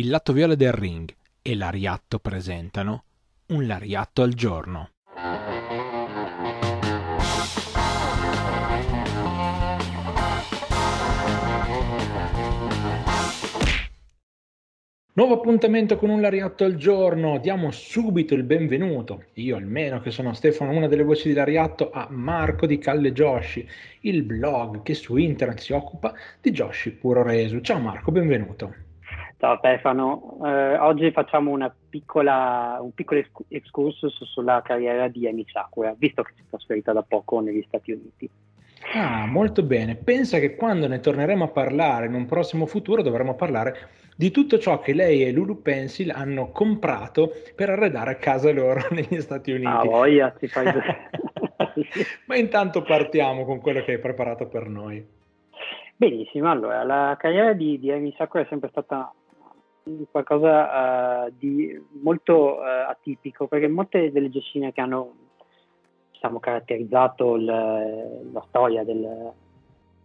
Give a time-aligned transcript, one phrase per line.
[0.00, 3.04] il lato viola del ring e l'Ariatto presentano
[3.48, 4.88] un Lariatto al giorno.
[15.12, 20.32] Nuovo appuntamento con un Lariatto al giorno, diamo subito il benvenuto, io almeno che sono
[20.32, 23.68] Stefano, una delle voci di Lariatto, a Marco di Calle Joshi,
[24.00, 27.60] il blog che su internet si occupa di Joshi Puro Resu.
[27.60, 28.88] Ciao Marco, benvenuto.
[29.40, 31.56] Ciao Stefano, eh, oggi facciamo
[31.88, 37.00] piccola, un piccolo excursus sulla carriera di Amy Sakura, visto che si è trasferita da
[37.00, 38.28] poco negli Stati Uniti.
[38.92, 39.94] Ah, molto bene.
[39.94, 44.58] Pensa che quando ne torneremo a parlare in un prossimo futuro dovremo parlare di tutto
[44.58, 49.52] ciò che lei e Lulu Pencil hanno comprato per arredare a casa loro negli Stati
[49.52, 49.68] Uniti.
[49.68, 50.66] Ah, voglia, ti fai
[52.26, 55.02] Ma intanto partiamo con quello che hai preparato per noi.
[55.96, 59.14] Benissimo, allora, la carriera di, di Amy Sakura è sempre stata
[60.10, 65.12] qualcosa uh, di molto uh, atipico, perché molte delle gessine che hanno
[66.12, 69.32] diciamo, caratterizzato il, la storia del,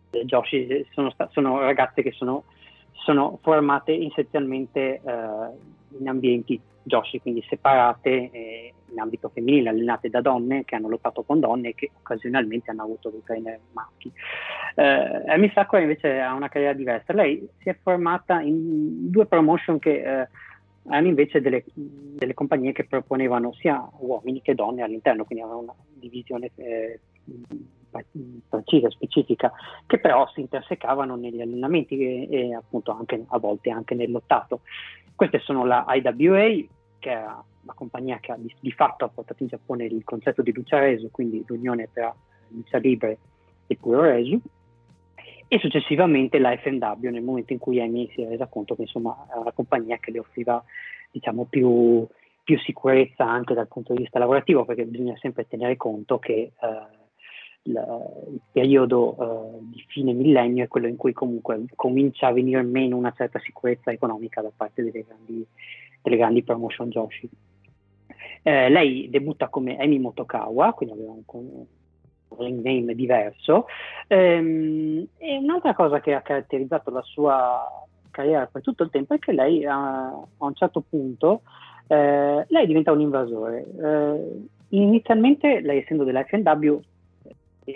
[0.10, 2.44] del Joshi sono, sono, ragazze che sono,
[2.92, 5.58] sono formate essenzialmente uh,
[6.00, 11.24] in ambienti Joshi, quindi separate eh, in ambito femminile, allenate da donne che hanno lottato
[11.24, 14.12] con donne e che occasionalmente hanno avuto dei trainer maschi.
[14.76, 17.14] Eh, Amy Sakura invece ha una carriera diversa.
[17.14, 20.28] Lei si è formata in due promotion che eh,
[20.88, 25.76] hanno invece delle, delle, compagnie che proponevano sia uomini che donne all'interno, quindi avevano una
[25.96, 27.00] divisione eh,
[28.48, 29.52] precisa, specifica,
[29.86, 34.62] che però si intersecavano negli allenamenti e, e appunto anche, a volte anche nel lottato.
[35.16, 36.66] Queste sono la IWA,
[37.00, 37.24] che è
[37.66, 41.10] la compagnia che di, di fatto ha portato in Giappone il concetto di lucia reso,
[41.12, 42.14] quindi l'unione tra
[42.50, 43.18] lucia libre
[43.68, 44.40] e puro reso,
[45.48, 49.26] e successivamente la FNW nel momento in cui Amy si è resa conto che insomma
[49.30, 50.64] era la compagnia che le offriva
[51.12, 52.06] diciamo più,
[52.44, 57.05] più, sicurezza anche dal punto di vista lavorativo perché bisogna sempre tenere conto che eh,
[57.68, 62.62] la, il periodo eh, di fine millennio è quello in cui comunque comincia a venire
[62.62, 65.46] meno una certa sicurezza economica da parte delle grandi,
[66.02, 67.30] delle grandi promotion Joshi.
[68.44, 71.66] Eh, lei debutta come Amy Motokawa, quindi aveva un,
[72.38, 73.66] ring name diverso.
[74.08, 77.66] Ehm, e un'altra cosa che ha caratterizzato la sua
[78.12, 81.42] carriera per tutto il tempo è che lei a, a un certo punto
[81.88, 83.66] eh, diventa un invasore.
[83.82, 86.95] Eh, inizialmente lei essendo dell'FNW, eh,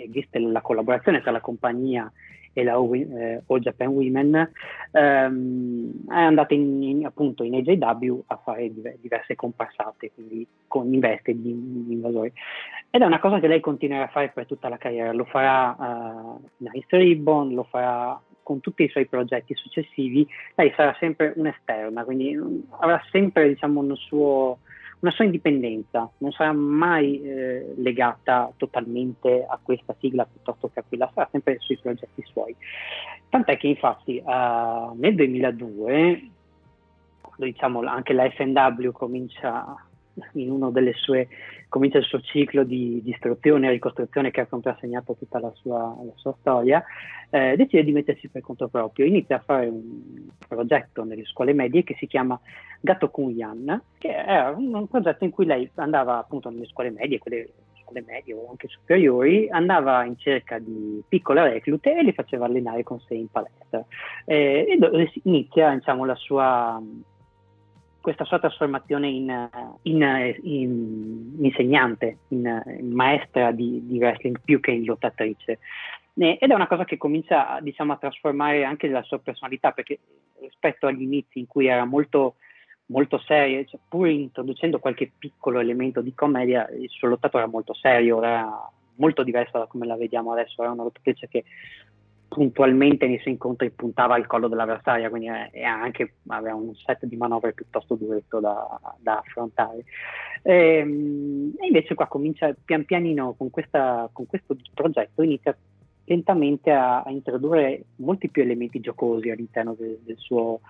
[0.08, 2.10] vista la collaborazione tra la compagnia
[2.52, 4.50] e la eh, All Japan Women,
[4.92, 11.32] ehm, è andata in, in, appunto in AJW a fare diverse comparsate, quindi con investe
[11.32, 11.54] di,
[11.86, 12.32] di, invasori.
[12.90, 15.76] Ed è una cosa che lei continuerà a fare per tutta la carriera, lo farà
[15.78, 21.32] uh, in Ice Ribbon, lo farà con tutti i suoi progetti successivi, lei sarà sempre
[21.36, 22.36] un'esterna, quindi
[22.80, 24.58] avrà sempre diciamo, un suo
[25.00, 30.84] una sua indipendenza, non sarà mai eh, legata totalmente a questa sigla piuttosto che a
[30.86, 32.54] quella, sarà sempre sui progetti suoi.
[33.28, 36.30] Tant'è che infatti uh, nel 2002,
[37.20, 39.89] quando diciamo anche la FNW comincia
[40.32, 41.28] in uno delle sue
[41.68, 46.12] comincia il suo ciclo di distruzione e ricostruzione che ha contrassegnato tutta la sua, la
[46.16, 46.82] sua storia,
[47.30, 51.84] eh, decide di mettersi per conto proprio, inizia a fare un progetto nelle scuole medie
[51.84, 52.38] che si chiama
[52.80, 56.90] Gatto Kun Yan, che è un, un progetto in cui lei andava appunto nelle scuole
[56.90, 57.48] medie, quelle
[57.82, 62.82] scuole medie o anche superiori, andava in cerca di piccole reclute e li faceva allenare
[62.82, 63.84] con sé in palestra.
[64.24, 66.82] Eh, e inizia diciamo, la sua
[68.00, 69.48] questa sua trasformazione in,
[69.82, 72.62] in, in insegnante, in,
[72.92, 75.58] maestra di, di, wrestling più che in lottatrice.
[76.14, 79.98] ed è una cosa che comincia diciamo, a trasformare anche la sua personalità, perché
[80.40, 82.36] rispetto agli inizi in cui era molto,
[82.86, 87.74] molto seria, cioè, pur introducendo qualche piccolo elemento di commedia, il suo lottato era molto
[87.74, 91.44] serio, era molto diverso da come la vediamo adesso, era una lottatrice che
[92.30, 97.16] puntualmente nei suoi incontri puntava al collo dell'avversaria, quindi eh, anche aveva un set di
[97.16, 99.82] manovre piuttosto duretto da, da affrontare.
[100.42, 105.56] E, ehm, e, invece qua comincia pian pianino con, questa, con questo progetto, inizia
[106.04, 110.60] lentamente a, a, introdurre molti più elementi giocosi all'interno de, del, suo,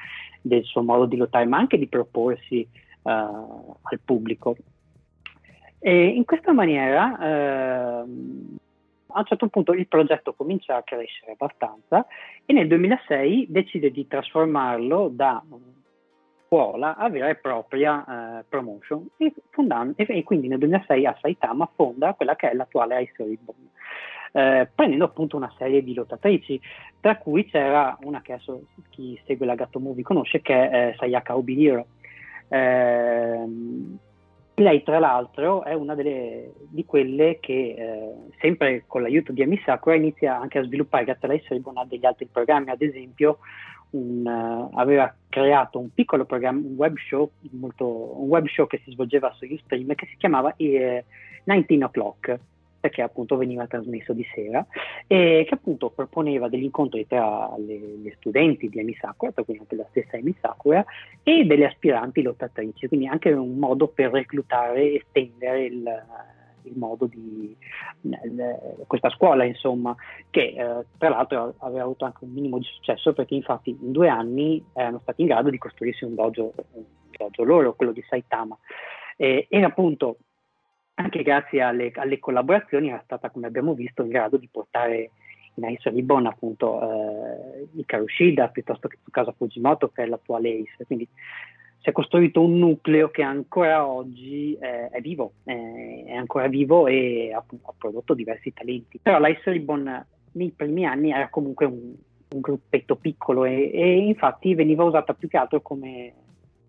[0.41, 2.67] del, suo, modo di lottare, ma anche di proporsi
[3.03, 4.56] uh, al pubblico.
[5.79, 8.59] E in questa maniera uh,
[9.12, 12.07] a un certo punto il progetto comincia a crescere abbastanza
[12.45, 15.43] e nel 2006 decide di trasformarlo da
[16.47, 21.17] scuola a vera e propria eh, promotion e, fondando, e, e, quindi nel 2006 a
[21.21, 23.55] Saitama fonda quella che è l'attuale Ice Ribbon.
[24.33, 26.61] eh, prendendo appunto una serie di lottatrici,
[27.01, 30.95] tra cui c'era una che adesso chi segue la Gatto Movie conosce, che è eh,
[30.99, 31.87] Sayaka Obihiro.
[32.49, 33.47] Eh,
[34.61, 39.61] lei, tra l'altro, è una delle, di quelle che, eh, sempre con l'aiuto di Amy
[39.65, 41.43] Sakura, inizia anche a sviluppare, grazie a lei,
[41.89, 43.39] degli altri programmi, ad esempio
[43.91, 48.81] un, uh, aveva creato un piccolo programma, un web show, molto, un web show che
[48.85, 51.05] si svolgeva su Ustream che si chiamava eh,
[51.45, 52.39] 19 O'Clock
[52.81, 54.67] perché appunto veniva trasmesso di sera
[55.06, 59.59] e che appunto proponeva degli incontri tra le, le studenti di Amy Sakura, tra cui
[59.59, 60.85] anche la stessa Amy Sakura,
[61.23, 66.05] e delle aspiranti lottatrici, quindi anche un modo per reclutare e estendere il,
[66.62, 67.55] il modo di
[68.11, 69.94] eh, questa scuola, insomma,
[70.31, 74.09] che eh, tra l'altro aveva avuto anche un minimo di successo perché infatti in due
[74.09, 78.56] anni erano stati in grado di costruirsi un dojo, un dojo loro, quello di Saitama.
[79.17, 80.17] E, e appunto
[81.00, 85.11] anche grazie alle, alle, collaborazioni era stata, come abbiamo visto, in grado di portare
[85.55, 90.85] in Ace Ribbon appunto eh, Shida piuttosto che Tsukasa Fujimoto che è l'attuale Ace.
[90.87, 91.08] Quindi
[91.81, 96.87] si è costruito un nucleo che ancora oggi eh, è vivo, eh, è ancora vivo
[96.87, 98.99] e ha, ha, prodotto diversi talenti.
[99.03, 101.94] Però l'Ice Ribbon nei primi anni era comunque un,
[102.32, 106.12] un gruppetto piccolo e, e, infatti veniva usata più che altro come,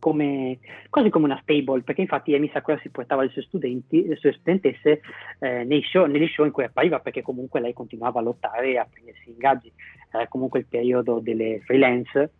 [0.01, 0.57] come,
[0.89, 4.33] quasi come una stable, perché infatti Amy Sakura si portava le sue, studenti, le sue
[4.33, 5.01] studentesse
[5.39, 8.87] eh, show, negli show in cui appariva, perché comunque lei continuava a lottare e a
[8.91, 9.71] prendersi ingaggi.
[10.11, 12.31] Era comunque il periodo delle freelance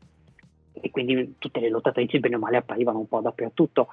[0.74, 3.90] e quindi tutte le lottatrici bene o male apparivano un po' dappertutto.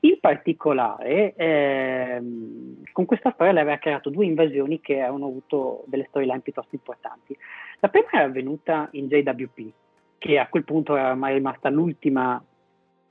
[0.00, 6.06] In particolare, ehm, con questa storia lei aveva creato due invasioni che avevano avuto delle
[6.08, 7.36] storyline piuttosto importanti.
[7.78, 9.72] La prima era avvenuta in JWP,
[10.16, 12.42] che a quel punto era ormai rimasta l'ultima,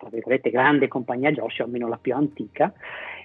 [0.02, 2.74] tra virgolette, grande compagnia Joshi, almeno la più antica,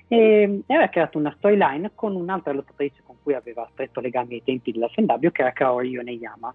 [0.06, 4.42] e, e aveva creato una storyline con un'altra lottatrice con cui aveva stretto legami ai
[4.44, 6.54] tempi della FNW, che era Kaori Yoneyama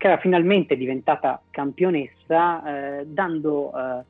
[0.00, 4.02] che era finalmente diventata campionessa eh, dando, eh,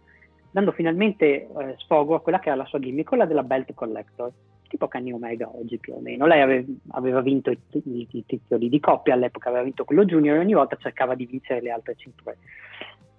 [0.52, 4.30] dando, finalmente eh, sfogo a quella che era la sua gimmick, quella della Belt Collector,
[4.68, 6.26] tipo Kenny Omega oggi più o meno.
[6.26, 10.36] Lei ave, aveva vinto i, i, i, titoli di coppia, all'epoca aveva vinto quello junior
[10.36, 12.38] e ogni volta cercava di vincere le altre cinture.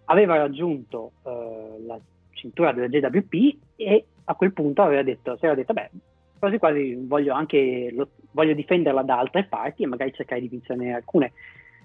[0.05, 1.99] Aveva raggiunto eh, la
[2.41, 5.89] cintura della JWP e a quel punto aveva detto, si era detto, beh,
[6.39, 10.93] quasi quasi voglio anche lo, voglio difenderla da altre parti e magari cercare di vincerne
[10.93, 11.33] alcune.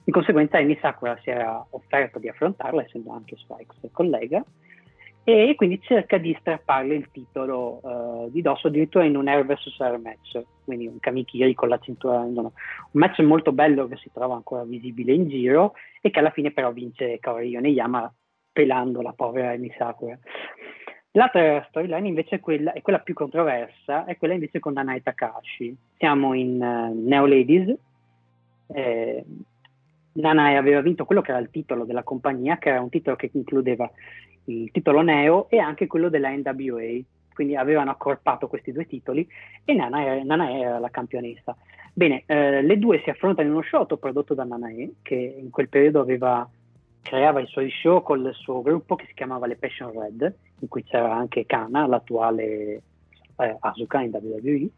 [0.02, 4.42] Di conseguenza Amy Sakura si era offerto di affrontarla, essendo anche sua ex collega,
[5.24, 9.80] e quindi cerca di strapparle il titolo uh, di dosso addirittura in un Air vs
[9.80, 12.52] Air match, quindi un Kamikiri con la cintura, no, un
[12.92, 16.70] match molto bello che si trova ancora visibile in giro e che alla fine però
[16.70, 18.14] vince Kaori Yoneyama
[18.56, 20.18] pelando la povera Amy Sakura.
[21.10, 25.76] L'altra storyline invece è quella, è quella, più controversa, è quella invece con Nanae Takashi.
[25.98, 27.74] Siamo in uh, Neo Ladies,
[28.68, 29.24] eh,
[30.12, 33.28] Nanae aveva vinto quello che era il titolo della compagnia, che era un titolo che
[33.34, 33.90] includeva
[34.46, 36.98] il titolo Neo e anche quello della NWA,
[37.34, 39.28] quindi avevano accorpato questi due titoli
[39.66, 41.54] e Nanae, Nanae era la campionessa.
[41.92, 45.68] Bene, eh, le due si affrontano in uno show prodotto da Nanae, che in quel
[45.68, 46.48] periodo aveva,
[47.06, 50.68] creava i suoi show con il suo gruppo che si chiamava Le Passion Red, in
[50.68, 52.82] cui c'era anche Kana, l'attuale
[53.36, 54.68] eh, Asuka in WWE,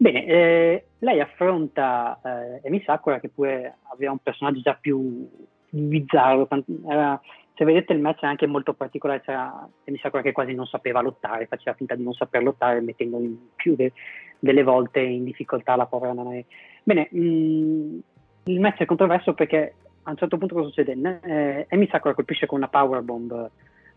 [0.00, 5.28] Bene, eh, lei affronta eh, Emi Sakura che pure aveva un personaggio già più
[5.68, 6.48] bizzarro,
[6.88, 7.20] era,
[7.54, 11.02] se vedete il match è anche molto particolare, c'era Emi Sakura che quasi non sapeva
[11.02, 13.92] lottare, faceva finta di non saper lottare mettendo in più de,
[14.38, 16.46] delle volte in difficoltà la povera Nanae.
[16.82, 17.98] Bene, mh, mm,
[18.44, 21.20] il match è controverso perché a un certo punto cosa succede?
[21.22, 23.50] Eh, Emi Sakura colpisce con una powerbomb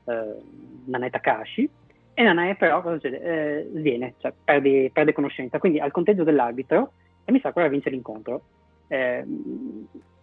[0.06, 0.36] eh,
[0.86, 1.70] Nanae Takashi
[2.14, 3.22] e Nanae però cosa succede?
[3.22, 5.60] Eh, sviene, cioè perde, perde, conoscenza.
[5.60, 6.92] Quindi al conteggio dell'arbitro,
[7.26, 8.42] e mi sa che vince l'incontro.
[8.88, 9.24] Eh,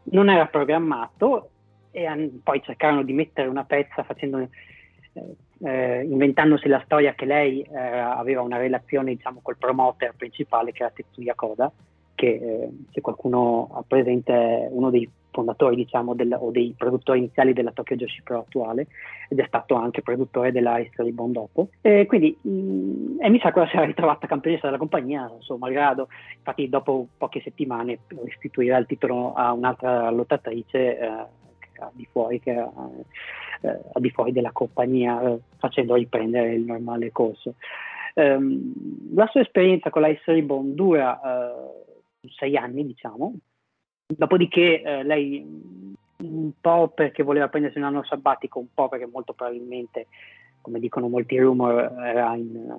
[0.02, 1.50] non era programmato
[1.90, 7.24] e an- poi cercarono di mettere una pezza facendo, eh, eh inventandosi la storia che
[7.24, 11.72] lei eh, aveva una relazione diciamo col promoter principale che era Tetsuya Koda
[12.20, 17.54] che eh, se qualcuno ha presente uno dei fondatori diciamo, del, o dei produttori iniziali
[17.54, 18.88] della Tokyo Joshi Pro attuale
[19.30, 21.68] ed è stato anche produttore della History Bond dopo.
[21.80, 25.60] E quindi mh, mm, e mi sa che si era ritrovata campionessa della compagnia, insomma,
[25.60, 31.24] malgrado, infatti dopo poche settimane restituirà il titolo a un'altra lottatrice eh,
[31.92, 32.70] di fuori, che era,
[33.62, 37.54] eh, al di fuori della compagnia, eh, facendo riprendere il normale corso.
[38.12, 38.74] Um,
[39.14, 41.80] la sua esperienza con la History Bond dura uh,
[42.28, 43.34] sei anni, diciamo,
[44.16, 45.46] Dopodiché eh, lei
[46.20, 50.08] un po' perché voleva prendersi un anno sabbatico, un po' perché molto probabilmente,
[50.60, 52.76] come dicono molti rumor, era in,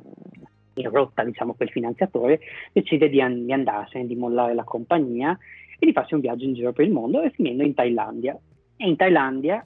[0.73, 2.39] in rotta diciamo quel finanziatore,
[2.73, 5.37] decide di, an- di andarsene, di mollare la compagnia
[5.79, 8.37] e di farsi un viaggio in giro per il mondo e finendo in Thailandia.
[8.75, 9.65] E in Thailandia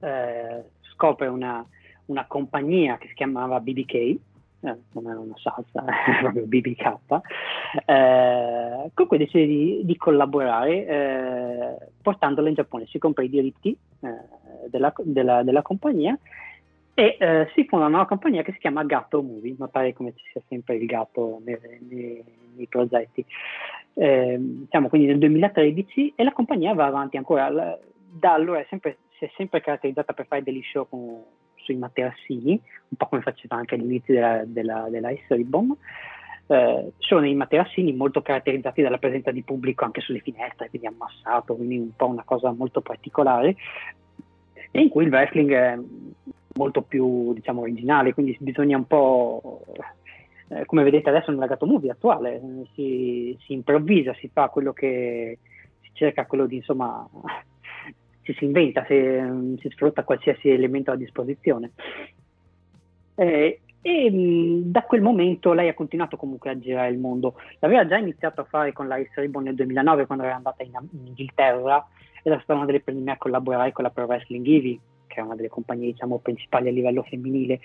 [0.00, 1.66] eh, scopre una,
[2.06, 4.16] una, compagnia che si chiamava BBK,
[4.66, 6.96] eh, non era una salsa, era proprio BBK,
[7.84, 12.86] eh, con cui decide di, di collaborare eh, portandola in Giappone.
[12.86, 16.18] Si compra i diritti eh, della, della, della compagnia
[16.94, 20.24] e eh, si fonda una nuova compagnia che si chiama Gatto Movie, notare come ci
[20.32, 21.58] sia sempre il gatto nei,
[21.88, 23.24] nei, nei progetti.
[23.92, 28.98] Eh, siamo quindi nel 2013 e la compagnia va avanti ancora, da allora è sempre,
[29.18, 31.22] si è sempre caratterizzata per fare degli show con,
[31.66, 32.52] sui materassini,
[32.88, 35.76] un po' come faceva anche all'inizio della, della, della S Ribbon.
[36.48, 41.56] Eh, sono dei materassini molto caratterizzati dalla presenza di pubblico anche sulle finestre, quindi ammassato,
[41.56, 43.56] quindi un po' una cosa molto particolare,
[44.70, 45.78] e in cui il wrestling è
[46.54, 49.62] molto più diciamo originale, quindi bisogna un po'
[50.48, 52.40] eh, come vedete adesso nella Gato Movie attuale,
[52.74, 55.38] si, si, improvvisa, si fa quello che
[55.80, 57.08] si cerca, quello di insomma
[58.26, 61.70] ci si inventa, si, si sfrutta qualsiasi elemento a disposizione.
[63.14, 67.36] Eh, e mh, da quel momento lei ha continuato comunque a girare il mondo.
[67.60, 70.72] L'aveva già iniziato a fare con la Ice Ribbon nel 2009 quando era andata in,
[70.90, 71.86] in Inghilterra
[72.18, 75.24] ed era stata una delle prime a collaborare con la Pro Wrestling Ivy che è
[75.24, 77.60] una delle compagnie diciamo, principali a livello femminile,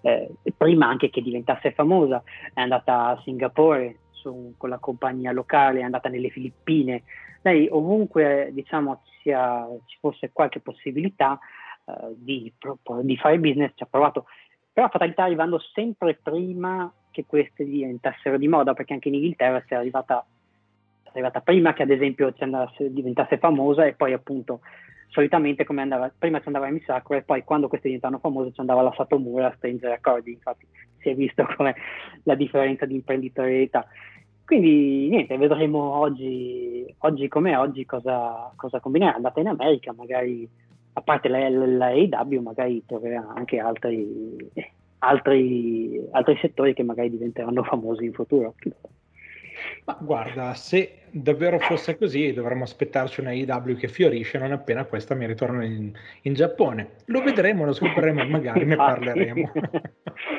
[0.00, 5.80] eh, prima anche che diventasse famosa, è andata a Singapore su, con la compagnia locale,
[5.80, 7.04] è andata nelle Filippine,
[7.46, 11.38] lei ovunque diciamo, sia, ci fosse qualche possibilità
[11.84, 12.52] eh, di,
[13.02, 14.26] di, fare business ci ha provato,
[14.72, 19.74] però fatalità arrivando sempre prima che queste diventassero di moda, perché anche in Inghilterra si
[19.74, 20.26] è arrivata,
[21.04, 24.60] è arrivata prima che ad esempio andasse, diventasse famosa e poi appunto
[25.08, 28.60] solitamente come andava, prima ci andava Amy Sakura e poi quando queste diventavano famose ci
[28.60, 30.66] andava la Satomura a stringere accordi, infatti
[30.98, 31.76] si è visto come
[32.24, 33.86] la differenza di imprenditorialità.
[34.46, 39.16] Quindi niente, vedremo oggi, oggi come oggi cosa, cosa combinerà.
[39.16, 40.48] Andata in America, magari
[40.92, 44.36] a parte la, la AW, magari troverà anche altri,
[45.00, 48.54] altri, altri settori che magari diventeranno famosi in futuro.
[49.84, 55.16] Ma guarda, se davvero fosse così, dovremmo aspettarci una IW che fiorisce non appena questa
[55.16, 55.90] mi ritorna in,
[56.22, 56.90] in Giappone.
[57.06, 59.52] Lo vedremo, lo scopriremo magari ne parleremo.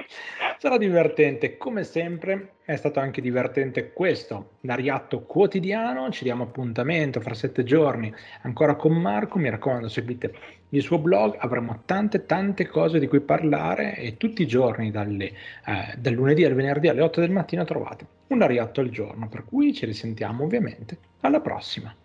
[0.60, 7.36] Sarà divertente, come sempre è stato anche divertente questo, l'ariatto quotidiano, ci diamo appuntamento fra
[7.36, 8.12] sette giorni
[8.42, 10.34] ancora con Marco, mi raccomando seguite
[10.70, 15.26] il suo blog, avremo tante tante cose di cui parlare e tutti i giorni dalle,
[15.26, 19.46] eh, dal lunedì al venerdì alle 8 del mattino trovate un ariatto al giorno, per
[19.46, 21.96] cui ci risentiamo ovviamente alla prossima.